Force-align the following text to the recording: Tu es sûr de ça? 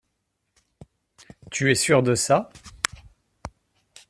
Tu 1.51 1.69
es 1.69 1.75
sûr 1.75 2.01
de 2.01 2.15
ça? 2.15 2.49